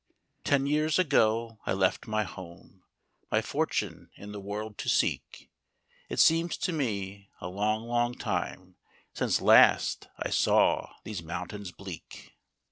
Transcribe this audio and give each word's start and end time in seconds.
Ten 0.43 0.65
years 0.65 0.97
ago 0.97 1.59
I 1.67 1.73
left 1.73 2.07
my 2.07 2.23
home 2.23 2.81
My 3.31 3.39
fortune 3.39 4.09
in 4.15 4.31
the 4.31 4.39
world 4.39 4.79
to' 4.79 4.89
seek; 4.89 5.51
It 6.09 6.17
seems 6.19 6.57
to 6.57 6.73
me 6.73 7.29
a 7.39 7.47
long, 7.47 7.83
long 7.83 8.15
time 8.15 8.77
Since 9.13 9.41
last 9.41 10.07
I 10.17 10.31
saw 10.31 10.91
these 11.03 11.21
moun 11.21 11.49
tains 11.49 11.69
bleak. 11.71 12.35